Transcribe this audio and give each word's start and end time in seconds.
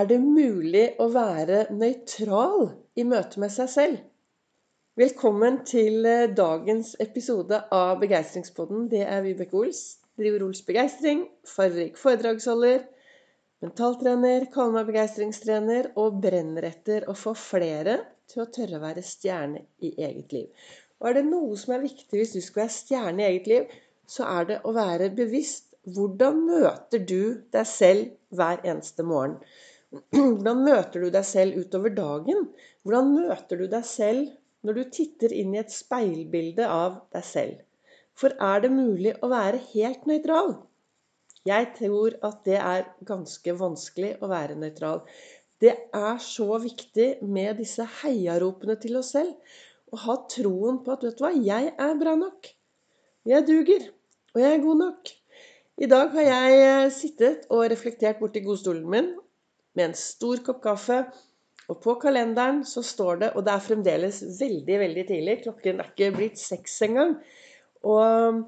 Er 0.00 0.06
det 0.08 0.16
mulig 0.22 0.84
å 1.02 1.10
være 1.12 1.64
nøytral 1.76 2.70
i 2.96 3.04
møte 3.04 3.40
med 3.42 3.50
seg 3.52 3.66
selv? 3.68 3.96
Velkommen 4.96 5.58
til 5.68 6.06
eh, 6.08 6.30
dagens 6.38 6.94
episode 7.04 7.58
av 7.74 7.98
Begeistringspodden. 8.00 8.86
Det 8.88 9.02
er 9.02 9.20
Vibeke 9.26 9.58
Ols. 9.58 9.80
Driver 10.16 10.46
Ols 10.46 10.62
Begeistring. 10.64 11.26
Fargerik 11.44 11.98
foredragsholder. 12.00 12.86
Mentaltrener. 13.66 14.46
Kaller 14.54 14.78
meg 14.78 14.88
begeistringstrener. 14.88 15.90
Og 16.00 16.16
brenner 16.22 16.70
etter 16.70 17.04
å 17.10 17.16
få 17.18 17.34
flere 17.36 17.98
til 18.30 18.46
å 18.46 18.50
tørre 18.54 18.78
å 18.78 18.84
være 18.86 19.04
stjerne 19.04 19.66
i 19.84 19.90
eget 19.98 20.32
liv. 20.36 20.70
Og 21.02 21.10
er 21.10 21.18
det 21.18 21.26
noe 21.28 21.58
som 21.60 21.74
er 21.76 21.84
viktig 21.84 22.22
hvis 22.22 22.38
du 22.38 22.40
skal 22.46 22.62
være 22.62 22.78
stjerne 22.78 23.26
i 23.26 23.28
eget 23.34 23.50
liv, 23.52 23.74
så 24.08 24.30
er 24.38 24.48
det 24.54 24.62
å 24.64 24.72
være 24.78 25.10
bevisst. 25.18 25.66
Hvordan 25.90 26.40
møter 26.46 27.04
du 27.04 27.42
deg 27.52 27.68
selv 27.68 28.36
hver 28.36 28.64
eneste 28.64 29.04
morgen? 29.04 29.36
Hvordan 30.14 30.60
møter 30.62 31.02
du 31.02 31.08
deg 31.10 31.24
selv 31.26 31.56
utover 31.58 31.90
dagen? 31.94 32.44
Hvordan 32.86 33.10
møter 33.16 33.58
du 33.58 33.66
deg 33.70 33.86
selv 33.86 34.28
når 34.66 34.76
du 34.76 34.82
titter 34.94 35.32
inn 35.34 35.54
i 35.56 35.60
et 35.62 35.72
speilbilde 35.74 36.66
av 36.70 37.00
deg 37.14 37.26
selv? 37.26 37.56
For 38.14 38.36
er 38.38 38.62
det 38.62 38.70
mulig 38.74 39.16
å 39.18 39.30
være 39.32 39.62
helt 39.72 40.06
nøytral? 40.06 40.54
Jeg 41.48 41.70
tror 41.78 42.14
at 42.26 42.42
det 42.46 42.58
er 42.60 42.88
ganske 43.08 43.54
vanskelig 43.56 44.12
å 44.20 44.28
være 44.30 44.58
nøytral. 44.60 45.00
Det 45.60 45.72
er 45.96 46.20
så 46.22 46.58
viktig 46.60 47.08
med 47.24 47.58
disse 47.60 47.86
heiaropene 48.00 48.76
til 48.80 48.98
oss 49.00 49.14
selv. 49.16 49.32
Å 49.90 50.02
ha 50.04 50.16
troen 50.30 50.82
på 50.84 50.92
at 50.94 51.06
vet 51.06 51.18
du 51.18 51.24
hva, 51.24 51.32
jeg 51.34 51.72
er 51.72 51.96
bra 51.98 52.14
nok. 52.20 52.52
Jeg 53.26 53.46
duger. 53.48 53.88
Og 54.36 54.44
jeg 54.44 54.54
er 54.54 54.62
god 54.62 54.78
nok. 54.84 55.10
I 55.80 55.88
dag 55.90 56.14
har 56.14 56.28
jeg 56.28 56.62
eh, 56.62 56.92
sittet 56.92 57.48
og 57.50 57.64
reflektert 57.72 58.20
borti 58.20 58.44
godstolen 58.44 58.86
min 58.92 59.10
med 59.76 59.90
en 59.90 59.98
stor 59.98 60.42
kopp 60.46 60.62
kaffe. 60.64 61.02
Og 61.70 61.78
på 61.84 61.94
kalenderen 62.02 62.64
så 62.66 62.82
står 62.82 63.20
det 63.20 63.28
Og 63.36 63.44
det 63.46 63.52
er 63.52 63.62
fremdeles 63.62 64.22
veldig, 64.40 64.78
veldig 64.84 65.04
tidlig. 65.06 65.36
Klokken 65.44 65.80
er 65.80 65.92
ikke 65.92 66.10
blitt 66.16 66.40
seks 66.40 66.80
engang. 66.88 67.14
Og 67.86 68.42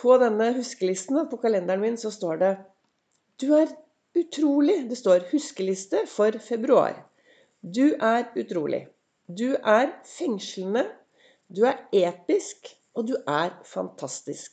på 0.00 0.18
denne 0.18 0.52
huskelisten 0.56 1.20
på 1.30 1.38
kalenderen 1.42 1.82
min 1.84 2.00
så 2.00 2.10
står 2.10 2.40
det 2.42 2.52
Du 3.42 3.52
er 3.54 3.68
utrolig. 4.18 4.88
Det 4.90 4.98
står 4.98 5.28
'huskeliste 5.30 6.06
for 6.06 6.30
februar'. 6.30 7.02
Du 7.62 7.94
er 8.00 8.24
utrolig. 8.36 8.86
Du 9.28 9.54
er 9.54 9.92
fengslende. 10.18 10.86
Du 11.56 11.64
er 11.64 11.78
episk. 11.92 12.76
Og 12.94 13.08
du 13.08 13.16
er 13.26 13.50
fantastisk. 13.64 14.52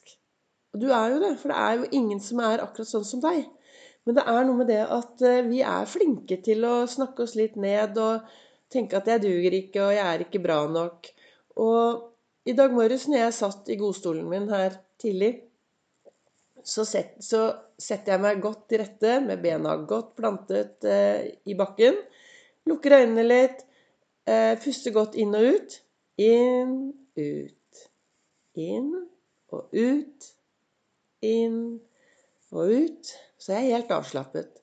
Og 0.73 0.81
du 0.81 0.87
er 0.87 1.07
jo 1.07 1.19
det, 1.19 1.39
for 1.39 1.49
det 1.49 1.57
er 1.57 1.71
jo 1.71 1.85
ingen 1.91 2.19
som 2.19 2.39
er 2.39 2.61
akkurat 2.63 2.87
sånn 2.87 3.07
som 3.07 3.21
deg. 3.23 3.47
Men 4.07 4.17
det 4.17 4.25
er 4.31 4.45
noe 4.47 4.59
med 4.61 4.69
det 4.71 4.83
at 4.85 5.25
eh, 5.27 5.41
vi 5.47 5.63
er 5.65 5.89
flinke 5.89 6.39
til 6.45 6.63
å 6.67 6.75
snakke 6.89 7.25
oss 7.25 7.35
litt 7.39 7.57
ned 7.59 7.97
og 8.01 8.29
tenke 8.71 8.99
at 8.99 9.09
jeg 9.09 9.23
duger 9.25 9.55
ikke, 9.59 9.83
og 9.83 9.95
jeg 9.95 10.05
er 10.05 10.23
ikke 10.25 10.41
bra 10.43 10.61
nok. 10.69 11.09
Og 11.59 12.49
i 12.49 12.55
dag 12.57 12.73
morges 12.73 13.07
når 13.09 13.25
jeg 13.25 13.37
satt 13.37 13.69
i 13.69 13.77
godstolen 13.79 14.29
min 14.29 14.47
her 14.51 14.79
tidlig, 15.01 15.33
så, 16.63 16.83
set, 16.85 17.17
så 17.23 17.47
setter 17.79 18.15
jeg 18.15 18.23
meg 18.23 18.41
godt 18.43 18.65
til 18.69 18.81
rette 18.83 19.19
med 19.23 19.41
bena 19.43 19.75
godt 19.89 20.15
plantet 20.17 20.87
eh, 20.87 21.29
i 21.49 21.55
bakken. 21.57 21.97
Lukker 22.69 22.97
øynene 22.99 23.25
litt, 23.25 23.63
eh, 24.29 24.55
puster 24.61 24.93
godt 24.95 25.17
inn 25.19 25.35
og 25.37 25.47
ut. 25.55 25.79
Inn, 26.19 26.75
ut. 27.15 27.85
Inn 28.59 28.91
og 29.55 29.71
ut. 29.73 30.29
Inn 31.25 31.61
og 32.51 32.75
ut. 32.75 33.13
Så 33.39 33.55
jeg 33.55 33.69
er 33.69 33.77
helt 33.77 33.93
avslappet. 33.95 34.59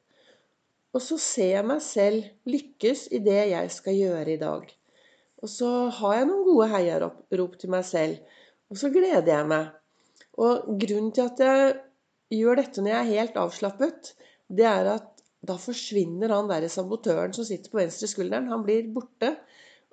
Og 0.96 1.02
så 1.05 1.19
ser 1.20 1.52
jeg 1.58 1.69
meg 1.69 1.80
selv 1.84 2.28
lykkes 2.48 3.06
i 3.16 3.20
det 3.24 3.41
jeg 3.50 3.72
skal 3.72 3.96
gjøre 3.96 4.32
i 4.32 4.41
dag. 4.41 4.69
Og 5.44 5.50
så 5.52 5.70
har 5.98 6.14
jeg 6.16 6.28
noen 6.28 6.46
gode 6.46 6.69
heiarop 6.72 7.58
til 7.60 7.72
meg 7.72 7.84
selv. 7.88 8.20
Og 8.72 8.80
så 8.80 8.91
gleder 8.92 9.28
jeg 9.28 9.48
meg. 9.50 9.75
Og 10.41 10.70
grunnen 10.81 11.12
til 11.16 11.28
at 11.28 11.42
jeg 11.42 11.76
gjør 12.36 12.60
dette 12.60 12.82
når 12.82 12.92
jeg 12.92 13.03
er 13.03 13.12
helt 13.12 13.38
avslappet, 13.41 14.15
det 14.48 14.66
er 14.69 14.91
at 14.97 15.12
da 15.47 15.56
forsvinner 15.60 16.32
han 16.32 16.48
der 16.50 16.66
sabotøren 16.72 17.34
som 17.36 17.47
sitter 17.47 17.70
på 17.72 17.81
venstre 17.81 18.09
skulderen. 18.10 18.48
Han 18.50 18.65
blir 18.66 18.88
borte. 18.94 19.36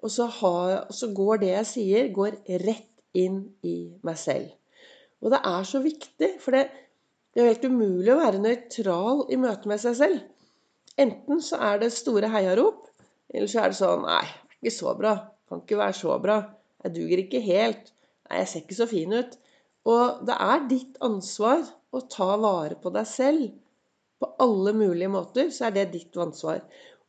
Og 0.04 0.12
så, 0.12 0.26
har, 0.28 0.82
og 0.90 0.96
så 0.96 1.12
går 1.16 1.44
det 1.44 1.52
jeg 1.54 1.68
sier, 1.70 2.10
går 2.16 2.42
rett 2.66 2.90
inn 3.16 3.44
i 3.64 3.94
meg 4.04 4.18
selv. 4.20 4.50
Og 5.24 5.32
det 5.32 5.40
er 5.48 5.68
så 5.68 5.80
viktig, 5.84 6.34
for 6.44 6.58
det, 6.58 6.66
det 7.34 7.42
er 7.42 7.50
helt 7.50 7.66
umulig 7.66 8.12
å 8.14 8.20
være 8.20 8.42
nøytral 8.42 9.24
i 9.34 9.38
møte 9.42 9.70
med 9.70 9.82
seg 9.82 9.98
selv. 9.98 10.26
Enten 11.02 11.40
så 11.42 11.58
er 11.66 11.80
det 11.82 11.90
store 11.96 12.30
heiarop, 12.30 12.86
eller 13.34 13.50
så 13.50 13.64
er 13.64 13.74
det 13.74 13.80
sånn 13.80 14.06
Nei, 14.06 14.26
det 14.28 14.54
er 14.54 14.60
ikke 14.60 14.76
så 14.76 14.94
bra. 15.00 15.14
Kan 15.50 15.64
ikke 15.64 15.80
være 15.80 15.98
så 15.98 16.18
bra. 16.22 16.38
Jeg 16.86 16.94
duger 16.94 17.24
ikke 17.24 17.42
helt. 17.42 17.90
Nei, 18.28 18.44
jeg 18.44 18.52
ser 18.52 18.64
ikke 18.64 18.78
så 18.78 18.88
fin 18.92 19.16
ut. 19.18 19.34
Og 19.90 20.22
det 20.30 20.38
er 20.46 20.68
ditt 20.70 21.02
ansvar 21.04 21.66
å 21.94 22.04
ta 22.14 22.30
vare 22.40 22.78
på 22.80 22.94
deg 22.94 23.10
selv. 23.10 23.50
På 24.22 24.30
alle 24.46 24.76
mulige 24.78 25.12
måter 25.12 25.50
så 25.52 25.68
er 25.68 25.78
det 25.80 25.90
ditt 25.98 26.22
ansvar. 26.22 26.62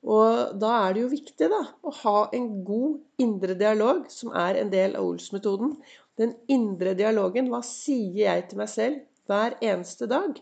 Og 0.04 0.56
da 0.60 0.72
er 0.80 0.94
det 0.94 1.04
jo 1.04 1.12
viktig 1.12 1.48
da, 1.52 1.60
å 1.84 1.92
ha 2.02 2.18
en 2.36 2.48
god 2.66 3.24
indre 3.24 3.56
dialog, 3.60 4.04
som 4.12 4.32
er 4.36 4.58
en 4.60 4.72
del 4.72 4.96
av 4.98 5.06
Ols-metoden. 5.06 5.76
Den 6.20 6.34
indre 6.52 6.92
dialogen. 6.96 7.52
Hva 7.52 7.60
sier 7.64 8.24
jeg 8.24 8.48
til 8.48 8.60
meg 8.60 8.72
selv? 8.72 9.04
Hver 9.30 9.56
eneste 9.64 10.08
dag. 10.10 10.36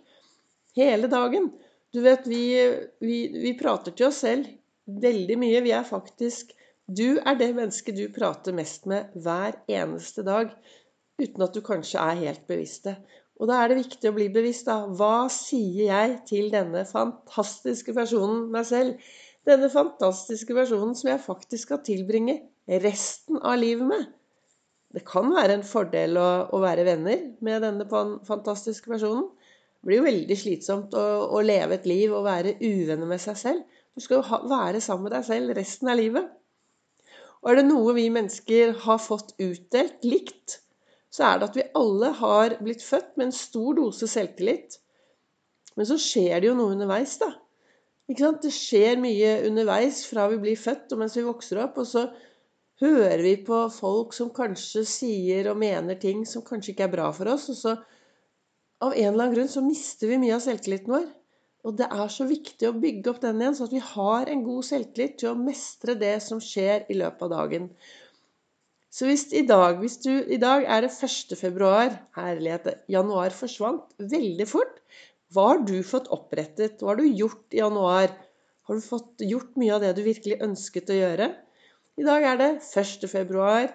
Hele 0.77 1.11
dagen. 1.13 1.51
Du 1.93 2.01
vet, 2.01 2.27
vi, 2.27 2.43
vi, 3.05 3.17
vi 3.43 3.55
prater 3.59 3.93
til 3.93 4.09
oss 4.09 4.23
selv 4.25 4.49
veldig 4.87 5.39
mye. 5.41 5.63
Vi 5.65 5.75
er 5.77 5.89
faktisk 5.89 6.55
Du 6.93 7.21
er 7.23 7.37
det 7.39 7.53
mennesket 7.55 7.97
du 7.97 8.07
prater 8.13 8.53
mest 8.53 8.89
med 8.91 9.13
hver 9.15 9.55
eneste 9.71 10.25
dag. 10.27 10.51
Uten 11.21 11.45
at 11.45 11.55
du 11.55 11.63
kanskje 11.65 12.01
er 12.03 12.23
helt 12.25 12.47
bevisst 12.49 12.89
det. 12.89 12.97
Og 13.41 13.49
da 13.49 13.61
er 13.63 13.71
det 13.71 13.79
viktig 13.81 14.11
å 14.11 14.17
bli 14.17 14.27
bevisst, 14.33 14.67
da. 14.69 14.83
Hva 14.87 15.29
sier 15.33 15.87
jeg 15.89 16.17
til 16.29 16.51
denne 16.53 16.85
fantastiske 16.89 17.95
personen 17.97 18.49
meg 18.53 18.67
selv? 18.69 19.13
Denne 19.47 19.71
fantastiske 19.73 20.55
personen 20.55 20.95
som 20.99 21.11
jeg 21.11 21.23
faktisk 21.23 21.71
skal 21.71 21.81
tilbringe 21.87 22.41
resten 22.83 23.41
av 23.43 23.57
livet 23.59 23.89
med 23.89 24.11
det 24.93 25.05
kan 25.09 25.31
være 25.33 25.57
en 25.57 25.65
fordel 25.65 26.19
å, 26.21 26.29
å, 26.53 26.59
være 26.61 26.85
venner 26.85 27.23
med 27.45 27.65
denne 27.65 27.87
fantastiske 28.29 28.93
personen. 28.93 29.31
Det 29.81 29.89
blir 29.89 30.03
jo 30.03 30.07
veldig 30.07 30.37
slitsomt 30.39 30.97
å, 30.99 31.05
å 31.33 31.41
leve 31.45 31.79
et 31.79 31.89
liv 31.89 32.13
og 32.13 32.27
være 32.27 32.59
uvenner 32.61 33.09
med 33.09 33.23
seg 33.23 33.39
selv. 33.41 33.79
Du 33.97 34.05
skal 34.05 34.21
jo 34.21 34.27
ha, 34.29 34.41
være 34.49 34.83
sammen 34.85 35.09
med 35.09 35.17
deg 35.17 35.27
selv 35.27 35.55
resten 35.57 35.91
av 35.93 35.99
livet. 36.01 36.29
Og 37.43 37.51
er 37.51 37.59
det 37.59 37.67
noe 37.67 37.95
vi 37.97 38.07
mennesker 38.13 38.77
har 38.85 39.01
fått 39.03 39.33
utdelt 39.43 40.05
likt, 40.07 40.61
så 41.13 41.27
er 41.27 41.41
det 41.41 41.49
at 41.49 41.57
vi 41.59 41.71
alle 41.77 42.13
har 42.21 42.57
blitt 42.63 42.85
født 42.85 43.17
med 43.17 43.29
en 43.29 43.37
stor 43.37 43.75
dose 43.81 44.09
selvtillit. 44.09 44.79
Men 45.77 45.89
så 45.89 45.97
skjer 46.01 46.41
det 46.41 46.51
jo 46.51 46.59
noe 46.59 46.77
underveis, 46.77 47.17
da. 47.21 47.33
Det 48.13 48.53
skjer 48.53 49.01
mye 49.01 49.39
underveis 49.49 50.03
fra 50.09 50.27
vi 50.29 50.39
blir 50.43 50.59
født 50.61 50.93
og 50.93 51.01
mens 51.01 51.17
vi 51.17 51.25
vokser 51.25 51.61
opp. 51.65 51.79
Og 51.81 51.89
så 51.89 52.07
hører 52.83 53.23
vi 53.23 53.37
på 53.47 53.63
folk 53.73 54.13
som 54.17 54.33
kanskje 54.35 54.85
sier 54.89 55.49
og 55.53 55.61
mener 55.63 55.99
ting 56.03 56.27
som 56.29 56.45
kanskje 56.47 56.75
ikke 56.75 56.89
er 56.89 56.95
bra 56.97 57.09
for 57.15 57.31
oss. 57.33 57.49
Og 57.53 57.59
så 57.59 57.77
av 58.83 58.93
en 58.93 59.13
eller 59.13 59.29
annen 59.29 59.37
grunn 59.37 59.51
så 59.53 59.63
mister 59.65 60.11
vi 60.11 60.21
mye 60.23 60.37
av 60.37 60.43
selvtilliten 60.45 60.93
vår. 60.93 61.09
Og 61.63 61.77
det 61.79 61.87
er 61.95 62.09
så 62.11 62.27
viktig 62.27 62.67
å 62.67 62.75
bygge 62.83 63.13
opp 63.13 63.21
den 63.23 63.39
igjen, 63.39 63.55
så 63.55 63.69
at 63.69 63.75
vi 63.77 63.83
har 63.93 64.31
en 64.31 64.41
god 64.43 64.67
selvtillit 64.67 65.21
til 65.21 65.31
å 65.31 65.39
mestre 65.39 65.95
det 65.99 66.17
som 66.25 66.41
skjer 66.43 66.89
i 66.91 66.97
løpet 66.99 67.23
av 67.29 67.35
dagen. 67.37 67.69
Så 68.93 69.07
hvis 69.09 69.29
i 69.33 69.45
dag, 69.49 69.79
hvis 69.81 70.01
du, 70.03 70.11
i 70.11 70.41
dag 70.43 70.67
er 70.69 70.85
det 70.85 70.91
1. 70.93 71.37
februar 71.39 71.95
Herlighet, 72.19 72.67
januar 72.93 73.33
forsvant 73.33 73.95
veldig 73.97 74.49
fort. 74.51 74.83
Hva 75.33 75.47
har 75.53 75.63
du 75.65 75.79
fått 75.87 76.11
opprettet? 76.13 76.83
Hva 76.83 76.93
har 76.93 77.01
du 77.01 77.07
gjort 77.07 77.55
i 77.55 77.63
januar? 77.63 78.11
Har 78.69 78.77
du 78.77 78.85
fått 78.85 79.23
gjort 79.25 79.55
mye 79.57 79.73
av 79.79 79.87
det 79.87 79.95
du 79.97 80.03
virkelig 80.05 80.43
ønsket 80.45 80.93
å 80.93 80.99
gjøre? 80.99 81.31
I 82.01 82.05
dag 82.07 82.25
er 82.25 82.39
det 82.41 82.51
1. 82.81 83.09
februar, 83.11 83.67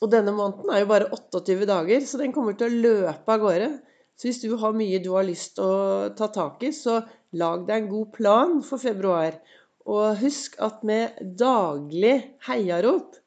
og 0.00 0.10
denne 0.12 0.32
måneden 0.32 0.70
er 0.72 0.82
jo 0.82 0.88
bare 0.88 1.08
28 1.12 1.66
dager, 1.68 2.04
så 2.08 2.20
den 2.20 2.32
kommer 2.32 2.56
til 2.56 2.70
å 2.70 2.82
løpe 2.86 3.34
av 3.34 3.42
gårde. 3.42 3.72
Så 4.16 4.28
hvis 4.28 4.40
du 4.42 4.54
har 4.60 4.76
mye 4.76 5.00
du 5.02 5.10
har 5.12 5.26
lyst 5.26 5.56
til 5.58 5.66
å 5.66 6.12
ta 6.16 6.30
tak 6.32 6.62
i, 6.64 6.70
så 6.72 7.02
lag 7.36 7.66
deg 7.68 7.82
en 7.82 7.90
god 7.90 8.12
plan 8.16 8.54
for 8.64 8.80
februar. 8.80 9.36
Og 9.84 10.22
husk 10.22 10.56
at 10.62 10.84
med 10.86 11.18
daglig 11.38 12.14
heiarop 12.46 13.18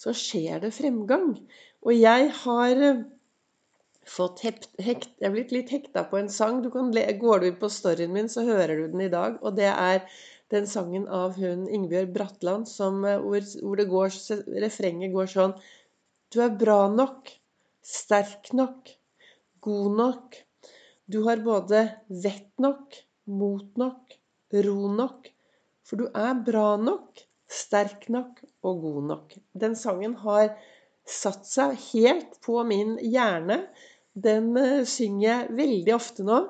så 0.00 0.14
skjer 0.16 0.62
det 0.64 0.72
fremgang. 0.76 1.34
Og 1.84 1.92
jeg 1.96 2.30
har 2.44 2.82
fått 4.06 4.44
hekt, 4.46 4.70
hekt, 4.78 5.10
Jeg 5.18 5.28
er 5.28 5.34
blitt 5.34 5.52
litt 5.52 5.72
hekta 5.74 6.04
på 6.08 6.20
en 6.20 6.30
sang. 6.30 6.62
Du 6.62 6.70
kan, 6.70 6.92
går 6.92 7.42
du 7.42 7.48
inn 7.50 7.60
på 7.60 7.70
storyen 7.72 8.14
min, 8.14 8.30
så 8.30 8.46
hører 8.46 8.76
du 8.78 8.88
den 8.92 9.06
i 9.08 9.12
dag. 9.12 9.40
Og 9.42 9.56
det 9.58 9.72
er 9.72 10.06
den 10.52 10.66
sangen 10.70 11.06
av 11.10 11.36
hun 11.40 11.66
Ingebjørg 11.66 12.12
Bratland 12.14 12.68
som, 12.70 13.04
eh, 13.04 13.18
hvor, 13.22 13.42
hvor, 13.62 13.76
det 13.80 13.88
går, 13.90 14.18
refrenget 14.62 15.14
går 15.14 15.30
sånn 15.32 15.56
Du 16.34 16.40
er 16.42 16.54
bra 16.58 16.86
nok, 16.90 17.30
sterk 17.86 18.52
nok, 18.52 18.90
god 19.62 19.90
nok. 20.00 20.38
Du 21.06 21.20
har 21.26 21.42
både 21.42 21.84
vett 22.10 22.50
nok, 22.58 22.96
mot 23.30 23.78
nok, 23.78 24.16
ro 24.66 24.90
nok, 24.90 25.30
For 25.86 26.02
du 26.02 26.08
er 26.10 26.34
bra 26.42 26.74
nok, 26.82 27.22
sterk 27.46 28.08
nok 28.10 28.40
og 28.66 28.80
god 28.82 29.02
nok. 29.10 29.36
Den 29.54 29.76
sangen 29.78 30.16
har 30.24 30.56
satt 31.06 31.46
seg 31.46 31.76
helt 31.92 32.40
på 32.42 32.58
min 32.66 32.96
hjerne. 32.98 33.60
Den 34.18 34.50
uh, 34.58 34.82
synger 34.82 35.26
jeg 35.28 35.56
veldig 35.60 35.94
ofte 35.94 36.26
nå. 36.26 36.40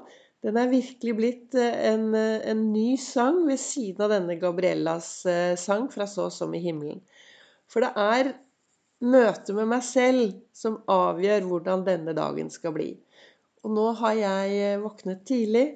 Den 0.44 0.58
er 0.60 0.72
virkelig 0.72 1.14
blitt 1.18 1.56
uh, 1.58 1.68
en, 1.90 2.10
uh, 2.14 2.40
en, 2.44 2.66
ny 2.72 2.96
sang 3.00 3.42
ved 3.48 3.60
siden 3.62 4.04
av 4.06 4.12
denne 4.12 4.36
Gabriellas 4.40 5.08
sang 5.60 5.88
fra 5.92 6.08
Så 6.10 6.28
som 6.34 6.54
i 6.54 6.62
himmelen. 6.62 7.00
For 7.66 7.82
det 7.82 7.92
er 7.98 8.34
møtet 9.04 9.54
med 9.56 9.70
meg 9.72 9.82
selv 9.84 10.36
som 10.56 10.80
avgjør 10.90 11.48
hvordan 11.48 11.84
denne 11.88 12.14
dagen 12.16 12.52
skal 12.52 12.76
bli. 12.76 12.92
Og 13.66 13.72
nå 13.74 13.88
har 13.98 14.14
jeg 14.14 14.78
våknet 14.84 15.24
tidlig. 15.26 15.66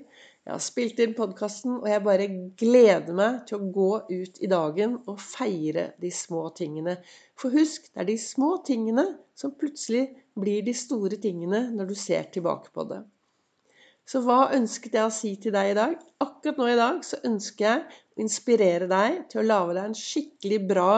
Jeg 0.47 0.55
har 0.55 0.63
spilt 0.65 1.01
inn 1.05 1.13
podkasten, 1.15 1.77
og 1.83 1.89
jeg 1.91 2.03
bare 2.03 2.27
gleder 2.59 3.15
meg 3.15 3.43
til 3.47 3.59
å 3.59 3.67
gå 3.75 3.91
ut 4.09 4.39
i 4.41 4.49
dagen 4.51 4.97
og 5.05 5.21
feire 5.21 5.91
de 6.01 6.09
små 6.15 6.47
tingene. 6.57 6.97
For 7.39 7.53
husk, 7.53 7.91
det 7.93 8.01
er 8.03 8.09
de 8.09 8.17
små 8.19 8.55
tingene 8.67 9.05
som 9.37 9.53
plutselig 9.59 10.07
blir 10.41 10.65
de 10.65 10.75
store 10.75 11.21
tingene 11.21 11.67
når 11.75 11.93
du 11.93 11.99
ser 11.99 12.31
tilbake 12.33 12.73
på 12.73 12.87
det. 12.89 13.03
Så 14.11 14.19
hva 14.27 14.49
ønsket 14.57 14.97
jeg 14.97 15.07
å 15.07 15.13
si 15.15 15.37
til 15.39 15.55
deg 15.55 15.71
i 15.71 15.77
dag? 15.79 15.93
Akkurat 16.25 16.57
nå 16.59 16.67
i 16.67 16.79
dag 16.79 16.97
så 17.07 17.21
ønsker 17.29 17.67
jeg 17.67 17.83
å 17.85 18.23
inspirere 18.25 18.89
deg 18.91 19.21
til 19.31 19.43
å 19.43 19.47
lage 19.47 19.77
deg 19.77 19.85
en 19.87 19.99
skikkelig 19.99 20.59
bra 20.73 20.95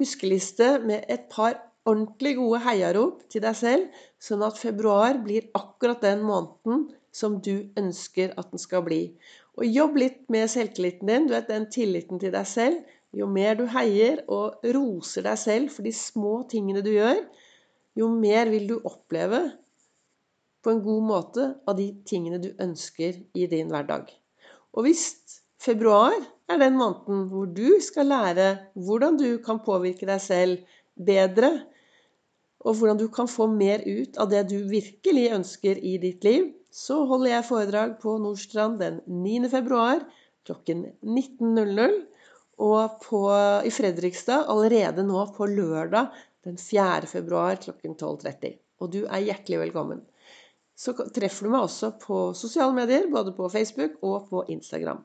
huskeliste 0.00 0.74
med 0.84 1.06
et 1.08 1.24
par 1.32 1.56
ordentlig 1.88 2.34
gode 2.36 2.60
heiarop 2.66 3.22
til 3.32 3.40
deg 3.46 3.56
selv, 3.56 3.86
sånn 4.20 4.44
at 4.44 4.60
februar 4.60 5.22
blir 5.24 5.46
akkurat 5.56 6.04
den 6.04 6.20
måneden 6.26 6.84
som 7.16 7.38
du 7.40 7.70
ønsker 7.80 8.34
at 8.36 8.52
den 8.52 8.60
skal 8.60 8.84
bli. 8.84 9.00
Og 9.56 9.64
jobb 9.64 9.96
litt 10.02 10.20
med 10.28 10.50
selvtilliten 10.52 11.08
din, 11.08 11.30
du 11.30 11.32
vet, 11.32 11.48
den 11.48 11.64
tilliten 11.72 12.20
til 12.20 12.34
deg 12.34 12.46
selv. 12.46 12.82
Jo 13.16 13.24
mer 13.32 13.56
du 13.56 13.64
heier 13.72 14.20
og 14.28 14.60
roser 14.76 15.24
deg 15.24 15.40
selv 15.40 15.72
for 15.72 15.88
de 15.88 15.94
små 15.96 16.42
tingene 16.52 16.84
du 16.84 16.92
gjør, 16.92 17.24
jo 17.96 18.10
mer 18.12 18.52
vil 18.52 18.68
du 18.68 18.76
oppleve 18.84 19.46
på 20.64 20.72
en 20.72 20.82
god 20.84 21.04
måte 21.06 21.46
av 21.68 21.76
de 21.78 21.90
tingene 22.08 22.40
du 22.42 22.50
ønsker 22.60 23.20
i 23.38 23.46
din 23.50 23.70
hverdag. 23.72 24.10
Og 24.74 24.86
hvis 24.86 25.04
februar 25.62 26.14
er 26.48 26.60
den 26.60 26.76
måneden 26.78 27.26
hvor 27.30 27.48
du 27.50 27.78
skal 27.84 28.10
lære 28.10 28.48
hvordan 28.74 29.18
du 29.20 29.30
kan 29.44 29.62
påvirke 29.64 30.08
deg 30.08 30.22
selv 30.22 30.78
bedre, 30.98 31.52
og 32.66 32.74
hvordan 32.74 32.98
du 32.98 33.06
kan 33.14 33.30
få 33.30 33.46
mer 33.50 33.84
ut 33.86 34.18
av 34.18 34.30
det 34.32 34.48
du 34.50 34.58
virkelig 34.70 35.28
ønsker 35.36 35.78
i 35.78 35.94
ditt 36.02 36.24
liv, 36.26 36.50
så 36.74 37.04
holder 37.08 37.36
jeg 37.36 37.48
foredrag 37.48 37.94
på 38.02 38.16
Nordstrand 38.20 38.80
den 38.82 39.00
9. 39.06 39.48
februar 39.52 40.02
klokken 40.48 40.88
19.00. 41.02 42.00
Og 42.58 42.96
på, 43.04 43.20
i 43.62 43.70
Fredrikstad 43.70 44.48
allerede 44.50 45.04
nå 45.06 45.20
på 45.36 45.46
lørdag 45.46 46.10
den 46.46 46.58
4. 46.58 47.06
februar 47.06 47.60
klokken 47.62 47.94
12.30. 47.94 48.56
Og 48.82 48.90
du 48.90 49.04
er 49.04 49.22
hjertelig 49.28 49.60
velkommen. 49.62 50.02
Så 50.78 50.94
treffer 50.94 51.48
du 51.48 51.52
meg 51.52 51.64
også 51.66 51.90
på 51.98 52.18
sosiale 52.38 52.74
medier, 52.76 53.08
både 53.10 53.32
på 53.34 53.48
Facebook 53.50 53.96
og 54.06 54.28
på 54.30 54.44
Instagram. 54.54 55.00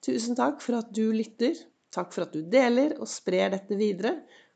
Tusen 0.00 0.38
takk 0.38 0.62
for 0.64 0.80
at 0.80 0.88
du 0.96 1.10
lytter. 1.12 1.58
Takk 1.92 2.14
for 2.14 2.24
at 2.24 2.32
du 2.32 2.40
deler 2.46 2.96
og 2.96 3.10
sprer 3.10 3.52
dette 3.52 3.76
videre. 3.76 4.14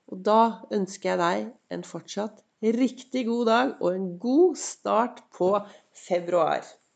Og 0.08 0.22
da 0.24 0.64
ønsker 0.72 1.12
jeg 1.12 1.20
deg 1.20 1.76
en 1.76 1.84
fortsatt 1.84 2.40
riktig 2.64 3.26
god 3.28 3.46
dag 3.50 3.74
og 3.82 3.90
en 3.92 4.08
god 4.20 4.56
start 4.56 5.20
på 5.36 5.50
februar. 6.06 6.64